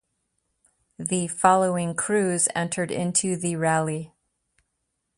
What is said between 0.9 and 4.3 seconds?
The following crews entered into the rally.